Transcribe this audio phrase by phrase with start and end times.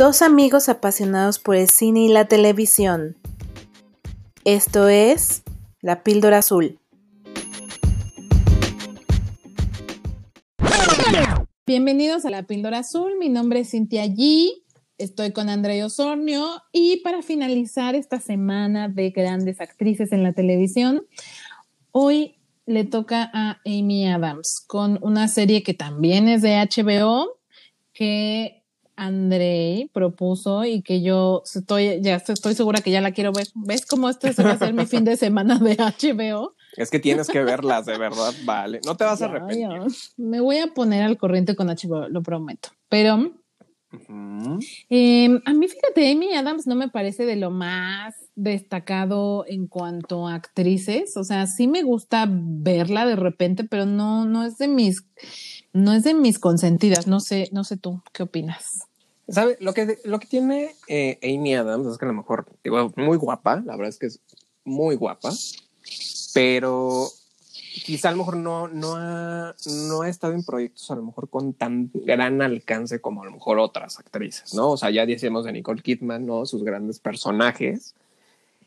[0.00, 3.18] Dos amigos apasionados por el cine y la televisión.
[4.46, 5.42] Esto es
[5.82, 6.78] La Píldora Azul.
[11.66, 13.18] Bienvenidos a La Píldora Azul.
[13.18, 14.48] Mi nombre es Cintia G.
[14.96, 21.02] Estoy con Andrea Osornio y para finalizar esta semana de grandes actrices en la televisión,
[21.90, 27.38] hoy le toca a Amy Adams con una serie que también es de HBO,
[27.92, 28.59] que
[29.00, 33.46] Andrei propuso y que yo estoy, ya estoy segura que ya la quiero ver.
[33.54, 36.54] ¿Ves cómo este se va a ser mi fin de semana de HBO?
[36.76, 38.80] Es que tienes que verlas, de verdad, vale.
[38.84, 39.68] No te vas a arrepentir.
[40.16, 42.68] Me voy a poner al corriente con HBO, lo prometo.
[42.88, 43.32] Pero
[44.88, 50.28] Em, a mí, fíjate, Amy Adams no me parece de lo más destacado en cuanto
[50.28, 51.16] a actrices.
[51.16, 55.06] O sea, sí me gusta verla de repente, pero no, no es de mis,
[55.72, 57.06] no es de mis consentidas.
[57.06, 58.89] No sé, no sé tú, ¿qué opinas?
[59.30, 59.56] ¿Sabe?
[59.60, 63.16] Lo que, lo que tiene eh, Amy Adams es que a lo mejor, digo, muy
[63.16, 64.20] guapa, la verdad es que es
[64.64, 65.30] muy guapa,
[66.34, 67.08] pero
[67.84, 69.54] quizá a lo mejor no, no, ha,
[69.88, 73.30] no ha estado en proyectos a lo mejor con tan gran alcance como a lo
[73.30, 74.70] mejor otras actrices, ¿no?
[74.70, 76.44] O sea, ya decíamos de Nicole Kidman, ¿no?
[76.44, 77.94] Sus grandes personajes.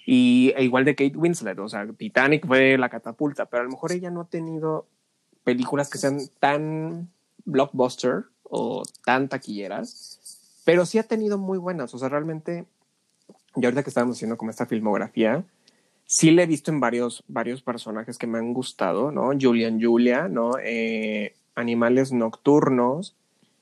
[0.06, 3.72] Y e igual de Kate Winslet, o sea, Titanic fue la catapulta, pero a lo
[3.72, 4.86] mejor ella no ha tenido
[5.44, 7.10] películas que sean tan
[7.46, 10.20] blockbuster o tan taquilleras,
[10.64, 12.66] pero sí ha tenido muy buenas, o sea, realmente,
[13.56, 15.44] y ahorita que estábamos haciendo como esta filmografía,
[16.06, 19.32] sí le he visto en varios, varios personajes que me han gustado, ¿no?
[19.40, 20.52] Julian Julia, ¿no?
[20.62, 23.16] Eh, animales nocturnos.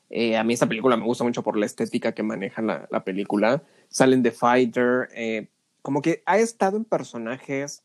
[0.09, 3.03] Eh, a mí esta película me gusta mucho por la estética que maneja la, la
[3.03, 3.63] película.
[3.89, 5.09] Salen The Fighter.
[5.13, 5.47] Eh,
[5.81, 7.83] como que ha estado en personajes,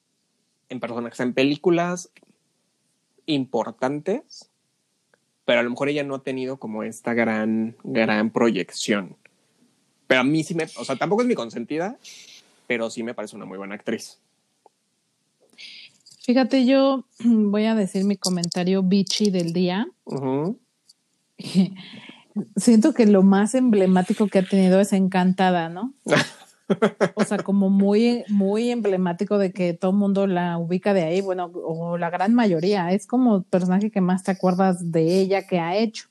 [0.69, 2.11] en personajes, en películas
[3.27, 4.51] importantes,
[5.47, 9.17] pero a lo mejor ella no ha tenido como esta gran, gran proyección.
[10.07, 11.97] Pero a mí sí me, o sea, tampoco es mi consentida,
[12.67, 14.19] pero sí me parece una muy buena actriz.
[16.23, 19.87] Fíjate, yo voy a decir mi comentario bichi del día.
[22.57, 25.95] Siento que lo más emblemático que ha tenido es Encantada, ¿no?
[27.15, 31.21] o sea, como muy, muy emblemático de que todo el mundo la ubica de ahí,
[31.21, 32.93] bueno, o la gran mayoría.
[32.93, 36.09] Es como el personaje que más te acuerdas de ella que ha hecho.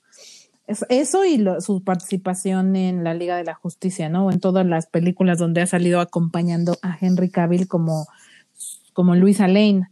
[0.66, 4.30] eso y su participación en la Liga de la Justicia, ¿no?
[4.30, 8.06] En todas las películas donde ha salido acompañando a Henry Cavill como
[8.96, 9.88] como Luisa Lane.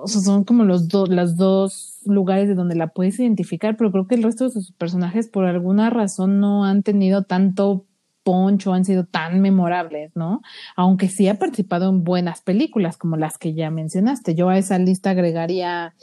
[0.00, 3.92] O sea, son como los dos, los dos lugares de donde la puedes identificar, pero
[3.92, 7.84] creo que el resto de sus personajes por alguna razón no han tenido tanto
[8.28, 10.42] poncho, han sido tan memorables, ¿no?
[10.76, 14.34] Aunque sí ha participado en buenas películas como las que ya mencionaste.
[14.34, 15.94] Yo a esa lista agregaría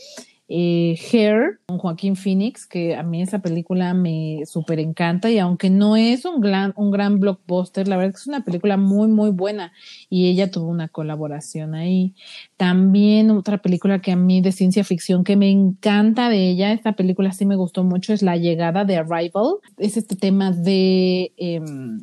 [0.47, 5.69] eh, Hair con Joaquín Phoenix, que a mí esa película me súper encanta y aunque
[5.69, 9.07] no es un gran, un gran blockbuster, la verdad es que es una película muy,
[9.07, 9.71] muy buena
[10.09, 12.15] y ella tuvo una colaboración ahí.
[12.57, 16.93] También otra película que a mí de ciencia ficción que me encanta de ella, esta
[16.93, 19.57] película sí me gustó mucho, es La llegada de Arrival.
[19.77, 21.33] Es este tema de...
[21.37, 21.99] Em,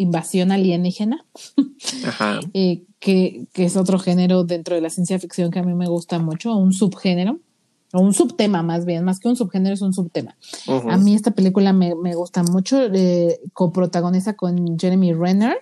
[0.00, 1.24] invasión alienígena,
[2.54, 5.88] eh, que, que, es otro género dentro de la ciencia ficción que a mí me
[5.88, 7.38] gusta mucho, un subgénero
[7.92, 10.36] o un subtema más bien, más que un subgénero es un subtema.
[10.88, 15.58] A mí esta película me, me gusta mucho, eh, coprotagoniza con Jeremy Renner.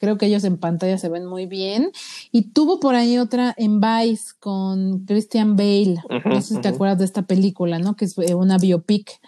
[0.00, 1.90] Creo que ellos en pantalla se ven muy bien.
[2.30, 5.96] Y tuvo por ahí otra en Vice con Christian Bale.
[6.24, 7.96] no sé si te acuerdas de esta película, ¿no?
[7.96, 9.20] Que es eh, una biopic.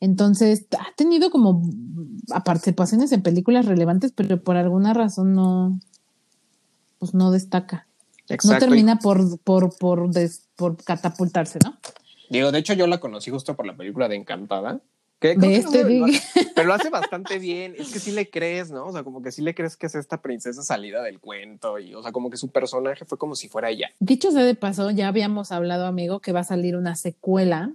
[0.00, 1.62] Entonces, ha tenido como
[2.44, 5.80] participaciones en películas relevantes, pero por alguna razón no,
[6.98, 7.86] pues no destaca.
[8.44, 10.10] No termina por, por, por,
[10.56, 11.76] por catapultarse, ¿no?
[12.28, 14.80] Digo, de hecho yo la conocí justo por la película de Encantada.
[15.18, 15.84] Que, este
[16.54, 17.74] pero lo hace bastante bien.
[17.78, 18.86] Es que sí le crees, ¿no?
[18.86, 21.94] O sea, como que sí le crees que es esta princesa salida del cuento y,
[21.94, 23.88] o sea, como que su personaje fue como si fuera ella.
[23.98, 27.70] Dicho sea de paso, ya habíamos hablado, amigo, que va a salir una secuela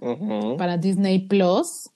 [0.56, 1.90] para Disney Plus.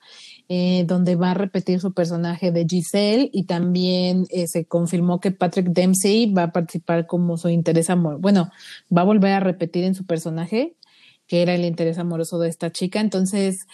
[0.48, 5.32] Eh, donde va a repetir su personaje de Giselle y también eh, se confirmó que
[5.32, 8.20] Patrick Dempsey va a participar como su interés amor.
[8.20, 8.52] Bueno,
[8.96, 10.76] va a volver a repetir en su personaje
[11.26, 13.00] que era el interés amoroso de esta chica.
[13.00, 13.66] Entonces,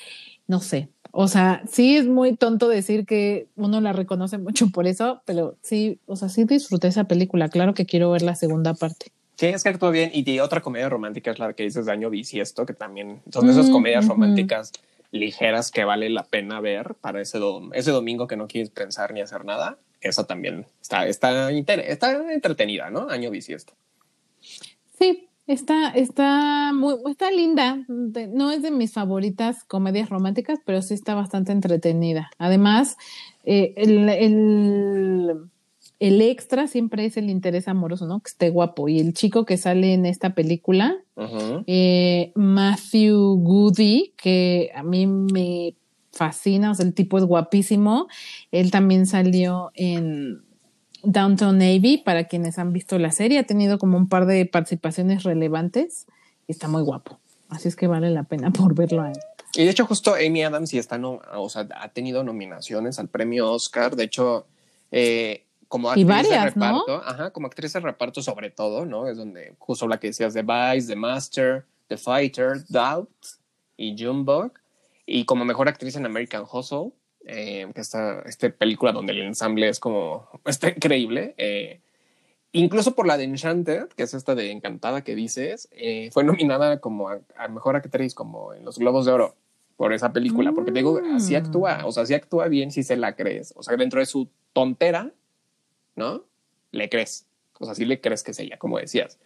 [0.46, 0.88] no sé.
[1.14, 5.56] O sea, sí es muy tonto decir que uno la reconoce mucho por eso, pero
[5.60, 7.50] sí, o sea, sí disfruté esa película.
[7.50, 9.12] Claro que quiero ver la segunda parte.
[9.36, 10.10] Sí, es que actuó bien.
[10.14, 13.68] Y otra comedia romántica es la que dices de año bisiesto, que también son esas
[13.68, 14.72] mm, comedias románticas
[15.10, 17.38] ligeras que vale la pena ver para ese,
[17.74, 19.76] ese domingo que no quieres pensar ni hacer nada.
[20.00, 23.10] Esa también está, está, está entretenida, ¿no?
[23.10, 23.74] Año bisiesto.
[25.46, 27.84] Está, está muy, está linda.
[27.88, 32.30] No es de mis favoritas comedias románticas, pero sí está bastante entretenida.
[32.38, 32.96] Además,
[33.44, 35.36] eh, el, el,
[35.98, 38.20] el, extra siempre es el interés amoroso, ¿no?
[38.20, 38.88] Que esté guapo.
[38.88, 40.96] Y el chico que sale en esta película,
[41.66, 45.74] eh, Matthew Goody, que a mí me
[46.12, 48.06] fascina, o sea, el tipo es guapísimo.
[48.52, 50.42] Él también salió en
[51.02, 55.24] Downtown Navy, para quienes han visto la serie, ha tenido como un par de participaciones
[55.24, 56.06] relevantes
[56.46, 57.18] y está muy guapo.
[57.48, 59.18] Así es que vale la pena por verlo a él.
[59.54, 63.08] Y de hecho, justo Amy Adams sí está, no, o sea, ha tenido nominaciones al
[63.08, 63.96] premio Oscar.
[63.96, 64.46] De hecho,
[64.90, 69.08] eh, como actriz de reparto, ajá, como actriz de reparto sobre todo, ¿no?
[69.08, 73.10] Es donde justo la que decías de Vice, The Master, The Fighter, Doubt
[73.76, 74.52] y Junebug.
[75.04, 76.92] Y como mejor actriz en American Hustle,
[77.26, 81.34] eh, que está esta película donde el ensamble es como, está increíble.
[81.36, 81.80] Eh,
[82.52, 86.80] incluso por la de Enchanted, que es esta de Encantada que dices, eh, fue nominada
[86.80, 89.36] como a, mejor actriz, como en los Globos de Oro
[89.76, 92.96] por esa película, porque te digo, así actúa, o sea, así actúa bien si se
[92.96, 95.10] la crees, o sea, dentro de su tontera,
[95.96, 96.24] ¿no?
[96.70, 97.26] Le crees,
[97.58, 99.18] o sea, sí le crees que es ella, como decías.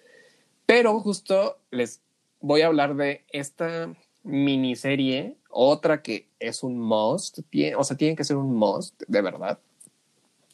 [0.64, 2.00] Pero justo les
[2.40, 7.38] voy a hablar de esta miniserie, otra que es un must,
[7.76, 9.58] o sea, tiene que ser un must, de verdad,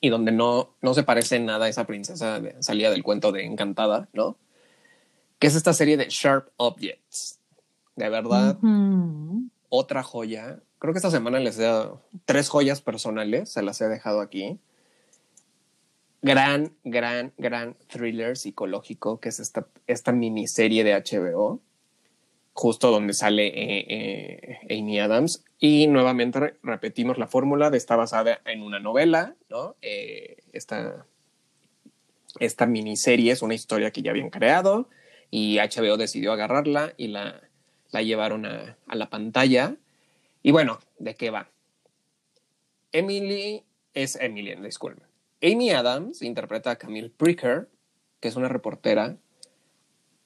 [0.00, 4.08] y donde no, no se parece nada a esa princesa salida del cuento de Encantada,
[4.12, 4.36] ¿no?
[5.40, 7.40] Que es esta serie de Sharp Objects.
[7.96, 8.58] De verdad,
[9.68, 10.60] otra joya.
[10.78, 14.60] Creo que esta semana les he dado tres joyas personales, se las he dejado aquí.
[16.22, 21.60] Gran, gran, gran thriller psicológico, que es esta, esta miniserie de HBO
[22.52, 25.44] justo donde sale eh, eh, Amy Adams.
[25.58, 29.76] Y nuevamente repetimos la fórmula de está basada en una novela, ¿no?
[29.80, 31.06] Eh, esta,
[32.40, 34.88] esta miniserie es una historia que ya habían creado
[35.30, 37.40] y HBO decidió agarrarla y la,
[37.90, 39.76] la llevaron a, a la pantalla.
[40.42, 41.48] Y bueno, ¿de qué va?
[42.90, 43.62] Emily
[43.94, 45.06] es Emily, disculpen.
[45.42, 47.68] Amy Adams interpreta a Camille Pricker,
[48.20, 49.16] que es una reportera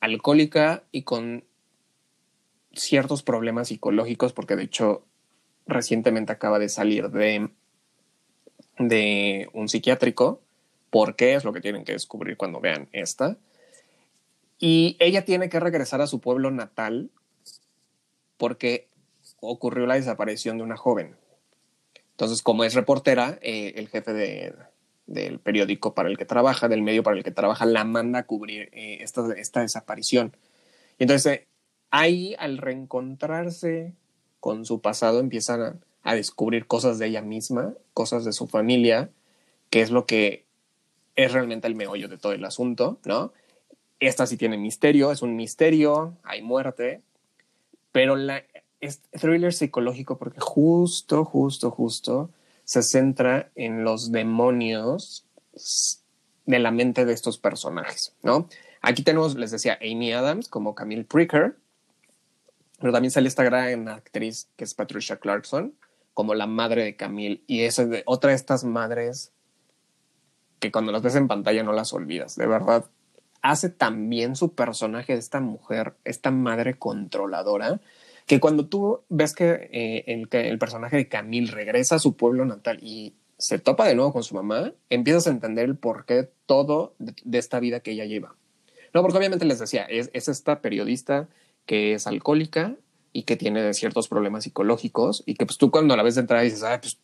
[0.01, 1.45] alcohólica y con
[2.77, 5.05] ciertos problemas psicológicos, porque de hecho
[5.67, 7.51] recientemente acaba de salir de,
[8.79, 10.43] de un psiquiátrico.
[10.91, 11.35] ¿Por qué?
[11.35, 13.37] Es lo que tienen que descubrir cuando vean esta.
[14.59, 17.11] Y ella tiene que regresar a su pueblo natal
[18.37, 18.89] porque
[19.41, 21.17] ocurrió la desaparición de una joven.
[22.13, 24.55] Entonces, como es reportera, eh, el jefe de,
[25.07, 28.27] del periódico para el que trabaja, del medio para el que trabaja, la manda a
[28.27, 30.35] cubrir eh, esta, esta, desaparición.
[30.99, 31.43] Y entonces
[31.91, 33.95] ahí al reencontrarse
[34.41, 39.11] con su pasado empiezan a, descubrir cosas de ella misma, cosas de su familia,
[39.71, 40.45] que es lo que
[41.17, 43.33] es realmente el meollo de todo el asunto, ¿no?
[43.99, 47.01] Esta sí tiene misterio, es un misterio, hay muerte,
[47.91, 48.45] pero la,
[48.81, 52.31] es thriller psicológico porque justo, justo, justo
[52.63, 55.25] se centra en los demonios
[56.45, 58.49] de la mente de estos personajes, ¿no?
[58.81, 61.57] Aquí tenemos, les decía, Amy Adams como Camille Pricker,
[62.79, 65.75] pero también sale esta gran actriz que es Patricia Clarkson,
[66.15, 67.43] como la madre de Camille.
[67.47, 69.33] Y es de, otra de estas madres
[70.59, 72.37] que cuando las ves en pantalla no las olvidas.
[72.37, 72.87] De verdad,
[73.43, 77.81] hace también su personaje de esta mujer, esta madre controladora,
[78.27, 82.45] que cuando tú ves que, eh, el, el personaje de Camille regresa a su pueblo
[82.45, 86.95] natal y se topa de nuevo con su mamá, empiezas a entender el porqué todo
[86.99, 88.35] de, esta vida que ella lleva.
[88.95, 91.29] No, porque obviamente les decía, es, es esta periodista
[91.67, 92.77] que es alcohólica
[93.13, 96.43] y que tiene ciertos problemas psicológicos y que pues tú cuando la ves de entrada
[96.43, 96.99] dices, ah, pues,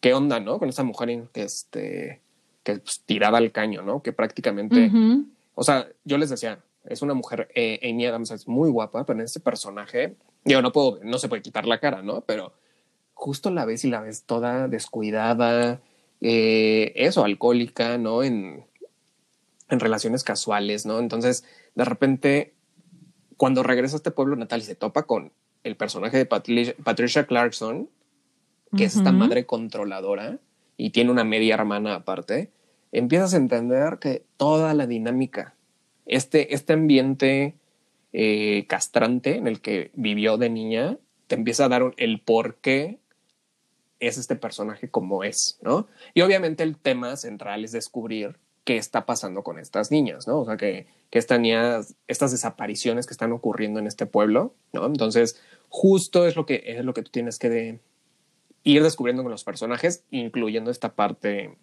[0.00, 0.58] ¿qué onda, no?
[0.58, 2.20] Con esa mujer que, este,
[2.62, 4.02] que pues, tirada al caño, ¿no?
[4.02, 4.90] Que prácticamente,
[5.54, 9.18] o sea, yo les decía, es una mujer, eh, Amy Adams es muy guapa, pero
[9.18, 12.22] en este personaje, yo no puedo, no se puede quitar la cara, ¿no?
[12.22, 12.52] Pero
[13.14, 15.80] justo la ves y la ves toda descuidada,
[16.20, 18.22] eh, eso, alcohólica, ¿no?
[18.22, 18.64] En,
[19.68, 20.98] en relaciones casuales, ¿no?
[20.98, 22.54] Entonces, de repente
[23.38, 25.32] cuando regresa a este pueblo natal y se topa con
[25.64, 27.88] el personaje de Patricia, Clarkson,
[28.76, 30.38] que es esta madre controladora
[30.76, 32.50] y tiene una media hermana aparte,
[32.92, 35.54] empiezas a entender que toda la dinámica,
[36.04, 37.54] este, este ambiente
[38.12, 42.98] eh, castrante en el que vivió de niña, te empieza a dar el por qué
[44.00, 45.86] es este personaje como es, ¿no?
[46.12, 48.36] Y obviamente el tema central es descubrir
[48.68, 50.40] qué está pasando con estas niñas, ¿no?
[50.40, 54.84] O sea, que estas, estas desapariciones que están ocurriendo en este pueblo, ¿no?
[54.84, 57.80] Entonces, justo es lo que, es lo que tú tienes que
[58.64, 61.56] ir descubriendo con los personajes, incluyendo esta parte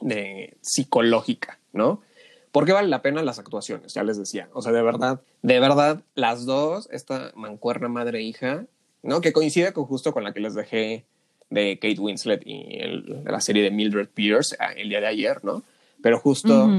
[0.00, 2.02] de psicológica, ¿no?
[2.50, 4.48] Porque vale la pena las actuaciones, ya les decía.
[4.52, 8.64] O sea, de verdad, de verdad, las dos, esta mancuerna madre-hija,
[9.04, 9.20] e ¿no?
[9.20, 11.04] Que coincide con justo con la que les dejé
[11.50, 12.80] de Kate Winslet y
[13.24, 15.62] la serie de Mildred Pierce ah, el día de ayer, ¿no?
[16.06, 16.70] Pero justo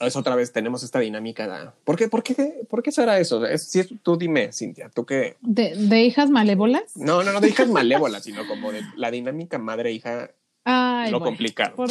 [0.00, 1.76] es otra vez tenemos esta dinámica.
[1.84, 3.46] ¿Por qué, por qué, por qué será eso?
[3.46, 5.36] Es, si tú dime, Cintia, ¿tú qué?
[5.42, 6.96] ¿De, ¿De, hijas malévolas?
[6.96, 10.32] No, no, no de hijas malévolas, sino como de la dinámica madre-hija.
[11.08, 11.76] Lo complicado.
[11.76, 11.88] ¿por,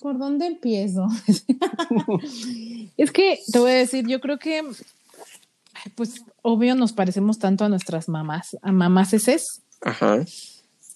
[0.00, 1.06] ¿Por dónde empiezo?
[2.96, 4.62] es que te voy a decir, yo creo que,
[5.96, 9.60] pues, obvio, nos parecemos tanto a nuestras mamás, a mamás eses.
[9.82, 10.24] Ajá.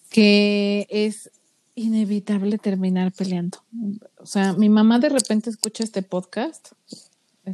[0.09, 1.31] Que es
[1.77, 3.59] inevitable terminar peleando.
[4.19, 6.73] O sea, mi mamá de repente escucha este podcast.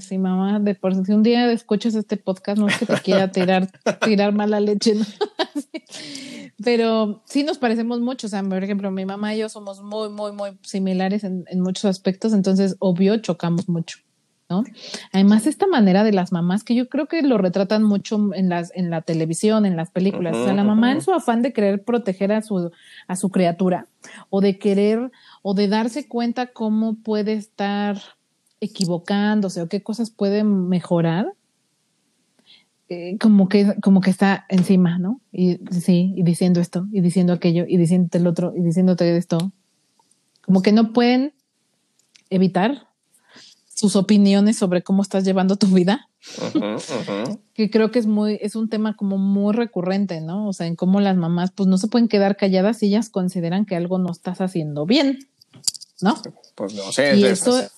[0.00, 3.30] Sí, mamá, de por si un día escuchas este podcast, no es que te quiera
[3.30, 3.68] tirar,
[4.02, 5.04] tirar mala leche, ¿no?
[6.64, 8.26] pero sí nos parecemos mucho.
[8.26, 11.60] O sea, por ejemplo, mi mamá y yo somos muy, muy, muy similares en, en
[11.60, 13.98] muchos aspectos, entonces, obvio, chocamos mucho.
[15.12, 18.72] Además, esta manera de las mamás, que yo creo que lo retratan mucho en, las,
[18.74, 21.82] en la televisión, en las películas, o sea, la mamá en su afán de querer
[21.82, 22.70] proteger a su,
[23.08, 23.86] a su criatura,
[24.30, 25.10] o de querer,
[25.42, 27.98] o de darse cuenta cómo puede estar
[28.60, 31.32] equivocándose, o qué cosas puede mejorar,
[32.88, 35.20] eh, como que, como que está encima, ¿no?
[35.32, 39.52] Y sí, y diciendo esto, y diciendo aquello, y diciéndote el otro, y diciéndote esto.
[40.42, 41.32] Como que no pueden
[42.28, 42.88] evitar
[43.82, 46.08] sus opiniones sobre cómo estás llevando tu vida.
[47.52, 50.46] Que creo que es muy, es un tema como muy recurrente, ¿no?
[50.46, 53.66] O sea, en cómo las mamás pues no se pueden quedar calladas si ellas consideran
[53.66, 55.28] que algo no estás haciendo bien,
[56.00, 56.14] ¿no?
[56.54, 57.16] Pues no sé.
[57.16, 57.72] Y eso es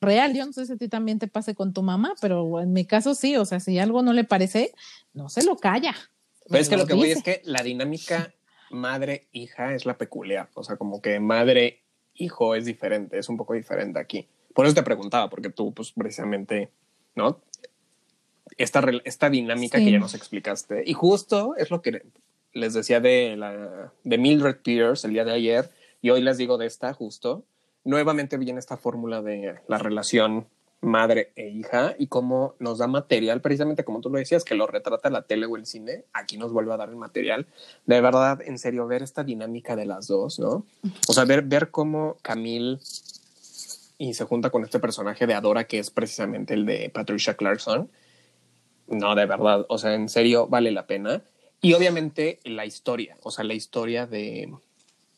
[0.00, 2.72] real, yo no sé si a ti también te pase con tu mamá, pero en
[2.72, 4.72] mi caso sí, o sea, si algo no le parece,
[5.12, 5.96] no se lo calla.
[6.48, 8.32] Pero es que lo, que voy es que la dinámica
[8.70, 13.98] madre-hija es la peculiar, o sea, como que madre-hijo es diferente, es un poco diferente
[13.98, 14.28] aquí.
[14.54, 16.70] Por eso te preguntaba, porque tú, pues precisamente,
[17.14, 17.40] ¿no?
[18.56, 20.82] Esta, esta dinámica que ya nos explicaste.
[20.84, 22.02] Y justo es lo que
[22.52, 25.70] les decía de, la, de Mildred Pierce el día de ayer,
[26.02, 27.44] y hoy les digo de esta justo.
[27.84, 30.46] Nuevamente viene esta fórmula de la relación
[30.82, 34.66] madre e hija y cómo nos da material, precisamente como tú lo decías, que lo
[34.66, 37.46] retrata la tele o el cine, aquí nos vuelve a dar el material.
[37.86, 40.64] De verdad, en serio, ver esta dinámica de las dos, ¿no?
[41.08, 42.78] O sea, ver, ver cómo Camille
[44.00, 47.90] y se junta con este personaje de Adora que es precisamente el de Patricia Clarkson.
[48.88, 51.22] No, de verdad, o sea, en serio vale la pena.
[51.60, 54.50] Y obviamente la historia, o sea, la historia de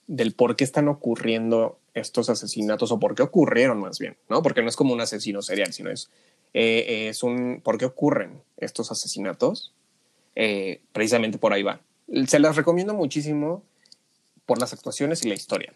[0.08, 4.42] del por qué están ocurriendo estos asesinatos o por qué ocurrieron más bien, ¿no?
[4.42, 6.10] Porque no es como un asesino serial, sino es,
[6.52, 9.72] eh, es un por qué ocurren estos asesinatos.
[10.34, 11.80] Eh, precisamente por ahí va.
[12.26, 13.62] Se las recomiendo muchísimo
[14.44, 15.72] por las actuaciones y la historia.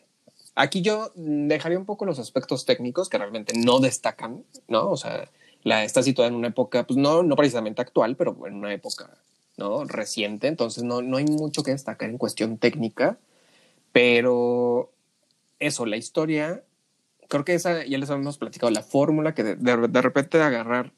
[0.58, 4.88] Aquí yo dejaría un poco los aspectos técnicos que realmente no destacan, ¿no?
[4.88, 5.30] O sea,
[5.62, 9.10] la, está situada en una época, pues no, no precisamente actual, pero en una época,
[9.58, 9.84] ¿no?
[9.84, 13.18] Reciente, entonces no, no hay mucho que destacar en cuestión técnica,
[13.92, 14.92] pero
[15.58, 16.64] eso, la historia,
[17.28, 20.94] creo que esa ya les habíamos platicado, la fórmula que de, de, repente agarrar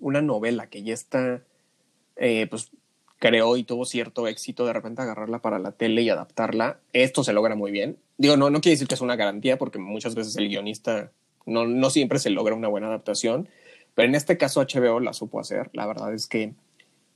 [0.00, 1.44] una novela que ya está,
[2.16, 2.70] eh, pues
[3.24, 6.80] creó y tuvo cierto éxito de repente agarrarla para la tele y adaptarla.
[6.92, 7.96] Esto se logra muy bien.
[8.18, 11.10] Digo, no, no quiere decir que es una garantía porque muchas veces el guionista
[11.46, 13.48] no, no siempre se logra una buena adaptación,
[13.94, 15.70] pero en este caso HBO la supo hacer.
[15.72, 16.52] La verdad es que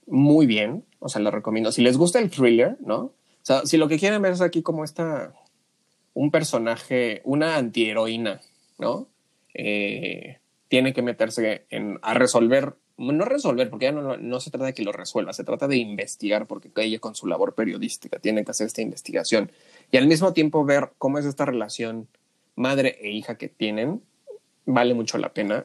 [0.07, 1.73] muy bien, o sea, lo recomiendo.
[1.73, 2.99] Si les gusta el thriller, ¿no?
[3.00, 3.12] O
[3.43, 5.35] sea, si lo que quieren ver es aquí como esta,
[6.15, 8.41] un personaje, una antiheroína,
[8.79, 9.09] ¿no?
[9.53, 10.38] Eh,
[10.69, 14.75] tiene que meterse en, a resolver no resolver, porque ya no, no, se trata de
[14.75, 18.50] que lo resuelva, se trata de investigar, porque ella con su labor periodística tiene que
[18.50, 19.52] hacer esta investigación.
[19.93, 22.09] Y al mismo tiempo ver cómo es esta relación
[22.57, 24.02] madre e hija que tienen,
[24.67, 25.64] vale mucho la pena.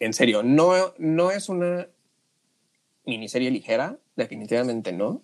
[0.00, 1.88] En serio, no, no es una
[3.04, 5.08] miniserie ligera, definitivamente no.
[5.08, 5.22] O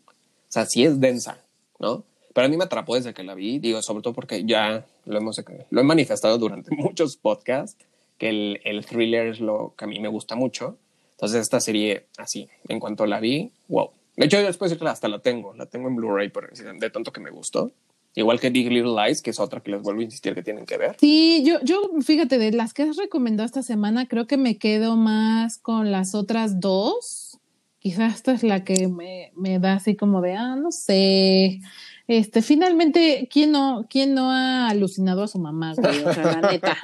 [0.48, 1.38] sea, sí es densa,
[1.78, 2.04] ¿no?
[2.34, 5.18] Pero a mí me atrapó desde que la vi, digo, sobre todo porque ya lo
[5.18, 7.82] hemos lo he manifestado durante muchos podcasts
[8.18, 10.78] que el, el thriller es lo que a mí me gusta mucho.
[11.12, 13.90] Entonces esta serie, así, en cuanto la vi, wow.
[14.16, 16.30] De hecho, después hasta la tengo, la tengo en Blu-ray
[16.78, 17.72] de tanto que me gustó.
[18.16, 20.66] Igual que Big Little Lies, que es otra que les vuelvo a insistir que tienen
[20.66, 20.96] que ver.
[21.00, 24.96] Sí, yo, yo, fíjate, de las que has recomendado esta semana, creo que me quedo
[24.96, 27.40] más con las otras dos.
[27.80, 31.60] Quizás esta es la que me, me da así como de, ah, no sé.
[32.06, 36.04] Este, finalmente, ¿quién no, quién no ha alucinado a su mamá, güey?
[36.04, 36.76] O sea, la neta.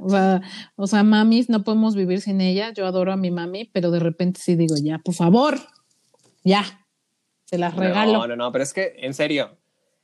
[0.00, 0.42] O sea,
[0.76, 2.72] o sea, mamis, no podemos vivir sin ella.
[2.72, 5.58] Yo adoro a mi mami, pero de repente sí digo, ya, por favor,
[6.44, 6.86] ya,
[7.44, 8.12] se las regalo.
[8.12, 9.56] No, no, no, pero es que, en serio,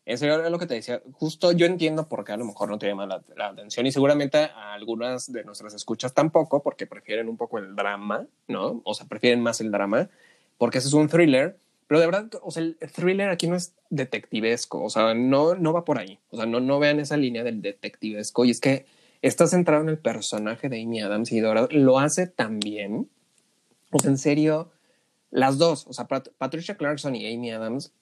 [0.04, 1.02] en serio es lo que te decía.
[1.12, 3.92] Justo yo entiendo por qué a lo mejor no te llama la, la, atención y
[3.92, 8.80] seguramente a algunas de nuestras escuchas tampoco, porque prefieren un poco el drama, ¿no?
[8.84, 10.08] O sea, prefieren más el drama,
[10.56, 11.58] porque ese es un thriller
[11.88, 15.73] Pero de verdad, o sea, el thriller aquí no es detectivesco, o sea, no, no
[15.73, 16.18] va por ahí.
[16.30, 18.45] O sea, no, no vean esa línea del detectivesco.
[18.45, 18.85] Y es que
[19.23, 23.09] está centrado en el personaje de Amy Adams y de verdad lo hace tan bien.
[23.90, 24.71] O sea, en serio,
[25.30, 27.92] las dos, o sea, Patricia Clarkson y Amy Adams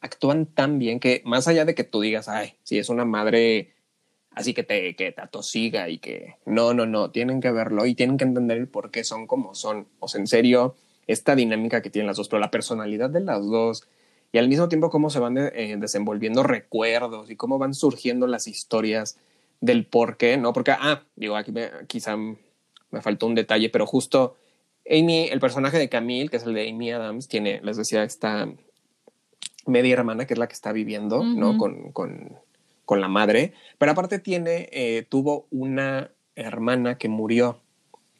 [0.00, 3.72] actúan tan bien que más allá de que tú digas, ay, si es una madre
[4.34, 7.94] así que te, que te atosiga y que no, no, no, tienen que verlo y
[7.94, 9.88] tienen que entender el por qué son como son.
[10.00, 13.44] O sea, en serio, esta dinámica que tienen las dos, pero la personalidad de las
[13.46, 13.86] dos
[14.32, 18.48] y al mismo tiempo cómo se van eh, desenvolviendo recuerdos y cómo van surgiendo las
[18.48, 19.18] historias
[19.60, 20.52] del por qué, ¿no?
[20.52, 24.36] Porque, ah, digo, aquí me, quizá me faltó un detalle, pero justo
[24.90, 28.48] Amy, el personaje de Camille, que es el de Amy Adams, tiene, les decía, esta
[29.66, 31.56] media hermana que es la que está viviendo, ¿no?
[31.56, 32.36] Con, con,
[32.84, 37.60] con, la madre, pero aparte tiene, eh, tuvo una hermana que murió,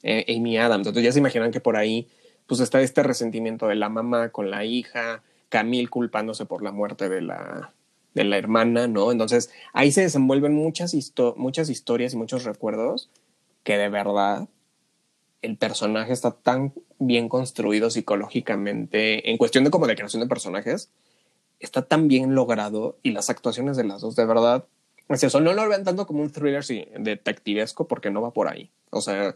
[0.03, 2.09] eh, Amy Adams, entonces ya se imaginan que por ahí
[2.47, 7.09] pues está este resentimiento de la mamá con la hija, Camille culpándose por la muerte
[7.09, 7.73] de la,
[8.15, 9.13] de la hermana, ¿no?
[9.13, 10.95] Entonces ahí se desenvuelven muchas,
[11.37, 13.11] muchas historias y muchos recuerdos
[13.63, 14.49] que de verdad
[15.43, 20.89] el personaje está tan bien construido psicológicamente, en cuestión de como de creación de personajes,
[21.59, 24.65] está tan bien logrado y las actuaciones de las dos, de verdad,
[25.09, 28.49] es eso, no lo vean tanto como un thriller sí, detectivesco porque no va por
[28.49, 28.71] ahí.
[28.91, 29.35] O sea,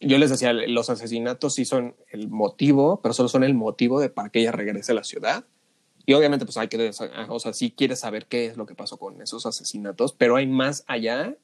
[0.00, 4.10] yo les decía, los asesinatos sí son el motivo, pero solo son el motivo de
[4.10, 5.44] para que ella regrese a la ciudad.
[6.06, 6.90] Y obviamente, pues hay que,
[7.28, 10.46] o sea, sí quieres saber qué es lo que pasó con esos asesinatos, pero hay
[10.46, 11.36] más allá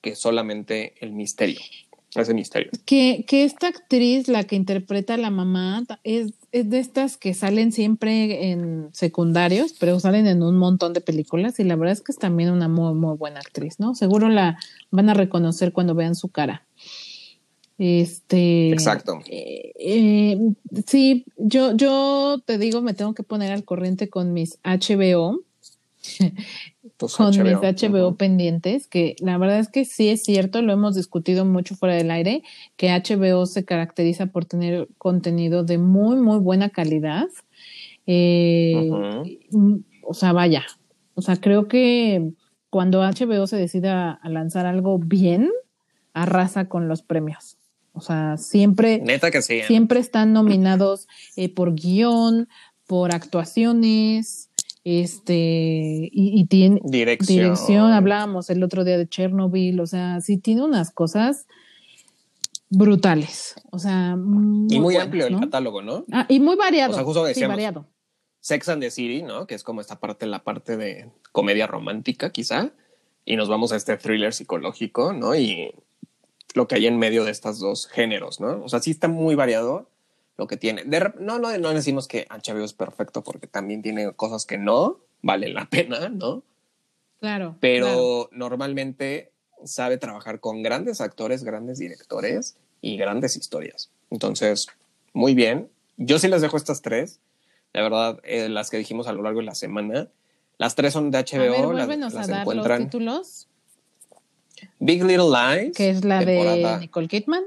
[0.00, 1.60] que solamente el misterio,
[2.14, 2.70] ese misterio.
[2.86, 7.34] Que, que esta actriz, la que interpreta a la mamá, es, es de estas que
[7.34, 12.00] salen siempre en secundarios, pero salen en un montón de películas y la verdad es
[12.00, 13.94] que es también una muy, muy buena actriz, ¿no?
[13.94, 14.58] Seguro la
[14.90, 16.66] van a reconocer cuando vean su cara.
[17.78, 18.70] Este.
[18.70, 19.20] Exacto.
[19.26, 20.38] Eh, eh,
[20.86, 25.40] sí, yo, yo te digo, me tengo que poner al corriente con mis HBO.
[27.16, 31.44] con mis HBO pendientes, que la verdad es que sí es cierto, lo hemos discutido
[31.44, 32.42] mucho fuera del aire,
[32.76, 37.28] que HBO se caracteriza por tener contenido de muy, muy buena calidad.
[38.06, 38.90] Eh,
[40.02, 40.64] o sea, vaya,
[41.14, 42.32] o sea, creo que
[42.70, 45.50] cuando HBO se decida a lanzar algo bien,
[46.14, 47.57] arrasa con los premios.
[47.98, 49.64] O sea, siempre, Neta que sí, ¿eh?
[49.66, 52.48] siempre están nominados eh, por guion,
[52.86, 54.50] por actuaciones,
[54.84, 57.38] este, y, y tiene dirección.
[57.38, 57.92] dirección.
[57.92, 61.46] Hablábamos el otro día de Chernobyl, o sea, sí tiene unas cosas
[62.70, 63.54] brutales.
[63.70, 66.04] O sea, muy y muy buenas, amplio el catálogo, ¿no?
[66.12, 66.92] Ah, y muy variado.
[66.92, 67.86] O sea, justo sí, decíamos, variado.
[68.40, 69.46] Sex and the City, ¿no?
[69.46, 72.72] Que es como esta parte, la parte de comedia romántica, quizá.
[73.24, 75.34] Y nos vamos a este thriller psicológico, ¿no?
[75.34, 75.74] Y
[76.54, 78.62] lo que hay en medio de estos dos géneros, ¿no?
[78.64, 79.88] O sea, sí está muy variado
[80.36, 80.84] lo que tiene.
[80.84, 84.98] De no, no, no decimos que HBO es perfecto porque también tiene cosas que no
[85.22, 86.42] valen la pena, ¿no?
[87.20, 87.56] Claro.
[87.60, 88.28] Pero claro.
[88.32, 89.32] normalmente
[89.64, 93.90] sabe trabajar con grandes actores, grandes directores y grandes historias.
[94.10, 94.68] Entonces,
[95.12, 95.68] muy bien.
[95.96, 97.18] Yo sí les dejo estas tres.
[97.72, 100.08] La verdad, eh, las que dijimos a lo largo de la semana.
[100.58, 101.38] Las tres son de A HBO.
[101.40, 103.48] ver, las- vuélvenos las a dar los títulos,
[104.78, 105.76] Big Little Lies.
[105.76, 107.44] que es la de Nicole Kidman,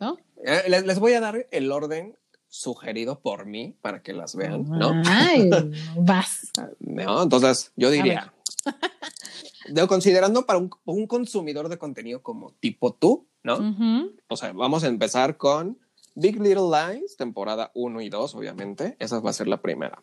[0.00, 0.18] ¿no?
[0.44, 2.16] Eh, les, les voy a dar el orden
[2.48, 5.02] sugerido por mí para que las vean, ¿no?
[5.06, 5.50] Ay,
[5.96, 6.52] vas.
[6.78, 8.32] No, entonces yo diría,
[9.68, 14.10] de, considerando para un, un consumidor de contenido como tipo tú, ¿no?
[14.28, 15.78] O sea, vamos a empezar con
[16.14, 18.96] Big Little Lies, temporada 1 y 2, obviamente.
[19.00, 20.02] Esa va a ser la primera.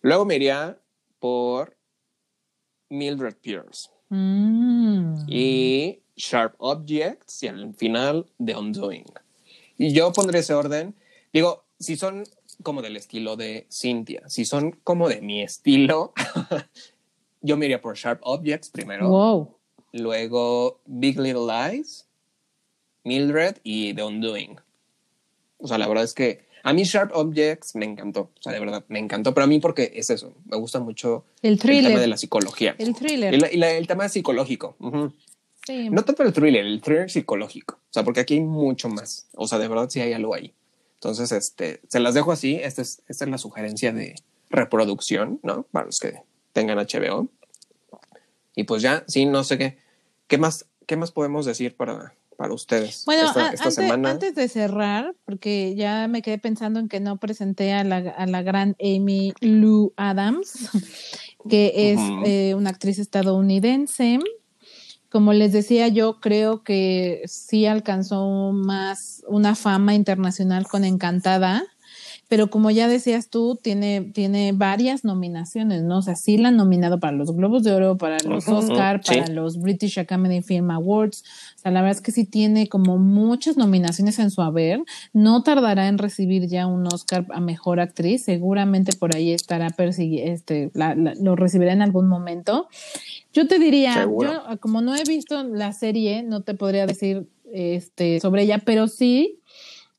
[0.00, 0.78] Luego me iría
[1.18, 1.76] por
[2.88, 5.24] Mildred Pierce Mm.
[5.28, 9.04] y Sharp Objects y al final The Undoing.
[9.76, 10.94] Y yo pondré ese orden.
[11.32, 12.24] Digo, si son
[12.62, 16.12] como del estilo de Cynthia, si son como de mi estilo,
[17.42, 19.56] yo me iría por Sharp Objects primero, Wow.
[19.92, 22.06] luego Big Little Lies,
[23.02, 24.56] Mildred y The Undoing.
[25.58, 28.58] O sea, la verdad es que a mí Sharp Objects me encantó, o sea, de
[28.60, 31.74] verdad, me encantó, pero a mí porque es eso, me gusta mucho El el tema
[31.76, 32.08] de thriller.
[32.08, 32.74] la psicología.
[32.78, 33.34] El thriller.
[33.34, 34.74] Y la- y el tema psicológico.
[34.80, 35.12] ujú.
[35.66, 35.88] Sí.
[35.88, 37.76] No tanto el thriller, el thriller psicológico.
[37.76, 39.28] O sea, porque aquí hay mucho más.
[39.34, 40.52] O sea, de verdad sí hay algo ahí.
[40.96, 42.56] Entonces, este, se las dejo así.
[42.56, 44.14] Esta es, esta es la sugerencia de
[44.50, 45.62] reproducción, ¿no?
[45.72, 46.20] Para los que
[46.52, 47.28] tengan HBO.
[48.54, 49.78] Y pues ya, sí, no sé qué.
[50.28, 54.10] ¿Qué más, qué más podemos decir para, para ustedes Bueno, esta, a- esta antes, semana?
[54.10, 58.26] antes de cerrar, porque ya me quedé pensando en que no presenté a la, a
[58.26, 60.52] la gran Amy Lou Adams,
[61.48, 64.18] que es eh, una actriz estadounidense.
[65.10, 71.62] Como les decía, yo creo que sí alcanzó más una fama internacional con Encantada,
[72.28, 75.98] pero como ya decías tú, tiene, tiene varias nominaciones, ¿no?
[75.98, 79.26] O sea, sí la han nominado para los Globos de Oro, para los Oscar, para
[79.28, 81.24] los British Academy Film Awards.
[81.56, 84.82] O sea, la verdad es que sí tiene como muchas nominaciones en su haber.
[85.12, 88.24] No tardará en recibir ya un Oscar a Mejor Actriz.
[88.24, 90.70] Seguramente por ahí estará persiguiendo, este,
[91.20, 92.68] lo recibirá en algún momento.
[93.32, 98.20] Yo te diría, yo como no he visto la serie, no te podría decir este,
[98.20, 99.40] sobre ella, pero sí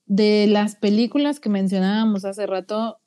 [0.05, 2.99] de las películas que mencionábamos hace rato,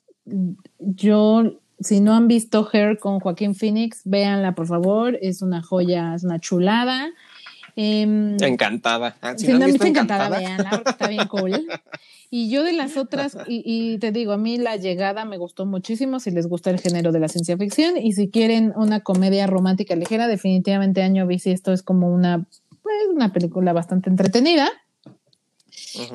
[0.79, 6.13] yo, si no han visto Her con Joaquín Phoenix, véanla por favor, es una joya,
[6.15, 7.09] es una chulada.
[7.75, 9.15] Em, encantada.
[9.21, 11.67] Ah, si, no, han visto encantada, véanla porque está bien cool.
[12.31, 15.65] Y yo de las otras, y, y, te digo, a mí La Llegada me gustó
[15.65, 19.47] muchísimo, si les gusta el género de la ciencia ficción, y si quieren una comedia
[19.47, 22.45] romántica ligera, definitivamente Año Bici esto es como una,
[22.83, 24.69] pues, una película bastante entretenida.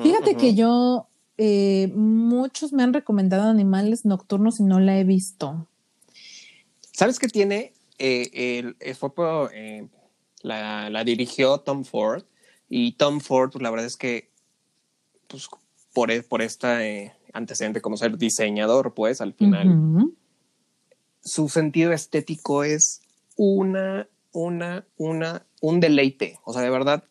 [0.01, 1.07] Fíjate que yo,
[1.37, 5.67] eh, muchos me han recomendado Animales Nocturnos y no la he visto.
[6.91, 7.73] ¿Sabes qué tiene?
[7.97, 9.87] Eh, el, eh,
[10.41, 12.23] la, dirigió Tom Ford
[12.69, 14.29] y Tom Ford, pues la verdad es que,
[15.27, 15.47] pues
[15.93, 20.13] por, e, por este antecedente como ser diseñador, pues al final,
[21.21, 23.01] su sentido estético es
[23.35, 26.39] una, una, una, un deleite.
[26.43, 27.03] O sea, de verdad,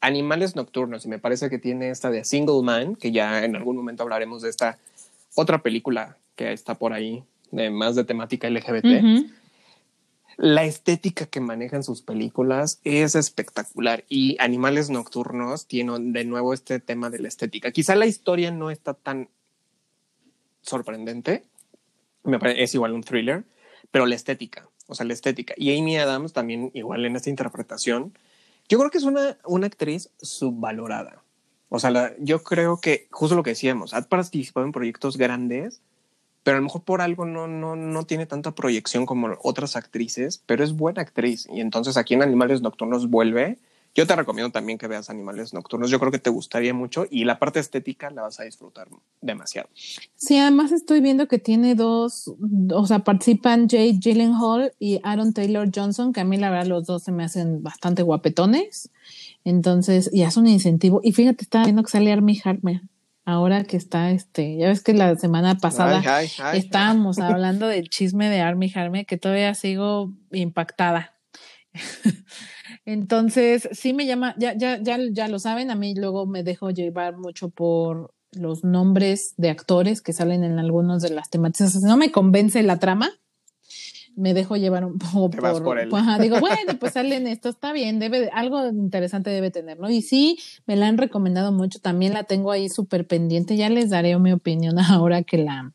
[0.00, 3.76] Animales Nocturnos, y me parece que tiene esta de Single Man, que ya en algún
[3.76, 4.78] momento hablaremos de esta
[5.34, 9.26] otra película que está por ahí, de más de temática LGBT.
[10.36, 16.78] La estética que manejan sus películas es espectacular y Animales Nocturnos tiene de nuevo este
[16.78, 17.72] tema de la estética.
[17.72, 19.28] Quizá la historia no está tan
[20.62, 21.42] sorprendente,
[22.22, 23.44] me parece, es igual un thriller,
[23.90, 25.54] pero la estética, o sea, la estética.
[25.56, 28.12] Y Amy Adams también igual en esta interpretación
[28.68, 31.22] yo creo que es una, una actriz subvalorada.
[31.68, 35.82] O sea, yo creo que justo lo que decíamos, ha participado en proyectos grandes,
[36.42, 40.42] pero a lo mejor por algo no, no, no tiene tanta proyección como otras actrices,
[40.46, 41.46] pero es buena actriz.
[41.52, 43.58] Y entonces aquí en Animales Nocturnos vuelve
[43.94, 45.90] yo te recomiendo también que veas Animales Nocturnos.
[45.90, 48.88] Yo creo que te gustaría mucho y la parte estética la vas a disfrutar
[49.20, 49.68] demasiado.
[50.14, 52.32] Sí, además estoy viendo que tiene dos,
[52.72, 56.86] o sea, participan Jade Gyllenhaal y Aaron Taylor Johnson, que a mí la verdad los
[56.86, 58.90] dos se me hacen bastante guapetones.
[59.44, 61.00] Entonces, y es un incentivo.
[61.02, 62.82] Y fíjate, estaba viendo que sale Armie Harmer.
[63.24, 66.02] Ahora que está, este, ya ves que la semana pasada
[66.54, 71.14] estábamos hablando del chisme de Armie Harmer, que todavía sigo impactada.
[72.84, 76.70] Entonces, sí me llama, ya, ya, ya, ya lo saben, a mí luego me dejo
[76.70, 81.72] llevar mucho por los nombres de actores que salen en algunos de las temáticas.
[81.72, 83.10] Si no me convence la trama,
[84.18, 88.68] me dejo llevar un poco por, digo, bueno, pues salen esto, está bien, debe, algo
[88.68, 89.88] interesante debe tener, ¿no?
[89.88, 93.90] Y sí, me la han recomendado mucho, también la tengo ahí súper pendiente, ya les
[93.90, 95.72] daré mi opinión ahora que la,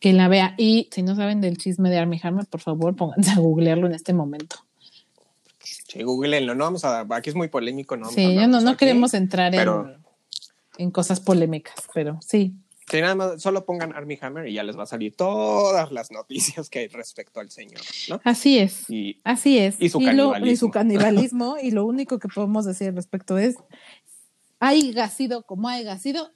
[0.00, 0.54] que la vea.
[0.58, 3.94] Y si no saben del chisme de Armie Hammer, por favor, pónganse a googlearlo en
[3.94, 4.65] este momento.
[5.96, 8.10] Sí, googleenlo, no vamos a, aquí es muy polémico, ¿no?
[8.10, 9.54] Sí, no, no queremos entrar
[10.78, 12.54] en, cosas polémicas, pero sí.
[12.88, 16.12] Sí, nada más, solo pongan Army Hammer y ya les va a salir todas las
[16.12, 18.20] noticias que hay respecto al señor, ¿no?
[18.24, 18.86] Así es.
[19.24, 19.76] así es.
[19.80, 20.52] Y su canibalismo.
[20.52, 23.56] y su canibalismo, y lo único que podemos decir al respecto es,
[24.60, 26.30] haya sido como haya sido,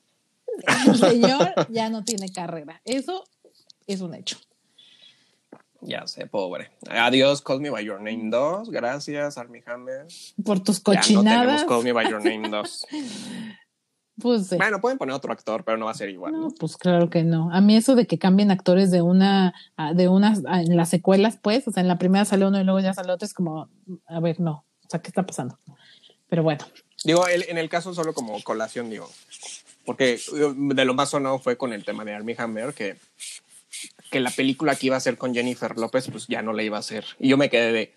[0.87, 2.81] el señor ya no tiene carrera.
[2.85, 3.25] Eso
[3.87, 4.39] es un hecho.
[5.83, 6.71] Ya sé, pobre.
[6.91, 8.71] Adiós, Call Me By Your Name 2.
[8.71, 10.07] Gracias, Armie Hammer.
[10.45, 11.61] Por tus cochinadas.
[11.61, 12.87] Ya no Call Me By Your Name 2.
[14.21, 16.33] pues, Bueno, pueden poner otro actor, pero no va a ser igual.
[16.33, 17.51] No, pues claro que no.
[17.53, 19.55] A mí eso de que cambien actores de una,
[19.95, 22.81] de unas, en las secuelas, pues, o sea, en la primera sale uno y luego
[22.81, 23.71] ya sale otro, es como,
[24.07, 24.65] a ver, no.
[24.85, 25.59] O sea, ¿qué está pasando?
[26.29, 26.65] Pero bueno.
[27.05, 29.09] Digo, en el caso solo como colación, digo,
[29.87, 30.21] porque
[30.55, 32.99] de lo más sonado fue con el tema de Armie Hammer, que
[34.11, 36.77] que la película que iba a ser con Jennifer López, pues ya no la iba
[36.77, 37.05] a hacer.
[37.19, 37.93] Y yo me quedé de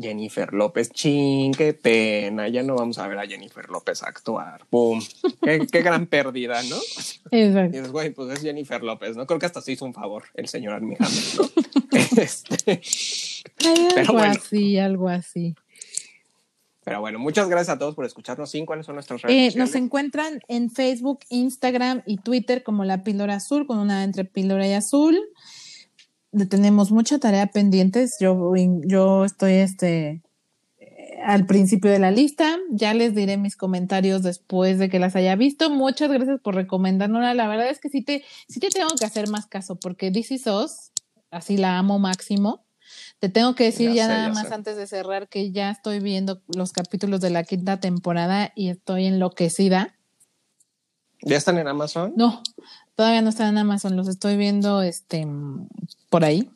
[0.00, 4.62] Jennifer López, ching, qué pena, ya no vamos a ver a Jennifer López actuar.
[4.70, 5.02] ¡Pum!
[5.42, 6.76] qué, gran pérdida, ¿no?
[7.30, 7.76] Exacto.
[7.76, 9.26] Y dices, güey, pues es Jennifer López, ¿no?
[9.26, 11.06] Creo que hasta se hizo un favor el señor Armie ¿no?
[12.16, 12.80] este,
[13.96, 15.54] algo así, algo así.
[16.84, 18.52] Pero bueno, muchas gracias a todos por escucharnos.
[18.66, 23.34] ¿Cuáles son nuestras redes eh, Nos encuentran en Facebook, Instagram y Twitter como La Píldora
[23.34, 25.18] Azul, con una entre píldora y azul.
[26.48, 28.16] Tenemos mucha tarea pendientes.
[28.18, 30.22] Yo, yo estoy este,
[31.22, 32.56] al principio de la lista.
[32.70, 35.70] Ya les diré mis comentarios después de que las haya visto.
[35.70, 37.22] Muchas gracias por recomendarnos.
[37.34, 40.38] La verdad es que sí te, sí te tengo que hacer más caso porque DC
[40.38, 40.92] SOS,
[41.30, 42.64] así la amo máximo.
[43.18, 46.72] Te tengo que decir ya, nada más antes de cerrar que ya estoy viendo los
[46.72, 49.96] capítulos de la quinta temporada y estoy enloquecida.
[51.22, 52.14] ¿Ya están en Amazon?
[52.16, 52.42] No,
[52.94, 55.26] todavía no están en Amazon, los estoy viendo este
[56.08, 56.50] por ahí.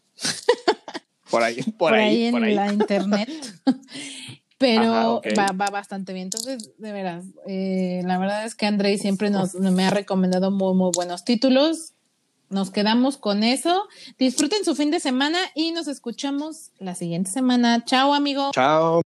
[1.30, 2.54] Por ahí, por, por ahí, ahí en ahí.
[2.54, 3.28] la internet.
[4.58, 5.26] Pero Ajá, ok.
[5.38, 6.26] va, va bastante bien.
[6.26, 10.74] Entonces, de veras, eh, la verdad es que Andrei siempre nos, me ha recomendado muy,
[10.74, 11.92] muy buenos títulos
[12.50, 13.88] nos quedamos con eso.
[14.18, 17.84] Disfruten su fin de semana y nos escuchamos la siguiente semana.
[17.84, 18.50] Chao, amigo.
[18.52, 19.02] Chao.